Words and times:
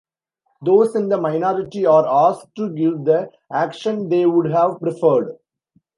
Those 0.63 0.95
in 0.95 1.09
the 1.09 1.21
minority 1.21 1.85
are 1.85 2.07
asked 2.31 2.55
to 2.55 2.71
give 2.73 3.05
the 3.05 3.29
action 3.53 4.09
they 4.09 4.25
would 4.25 4.47
have 4.49 4.79
preferred. 4.79 5.37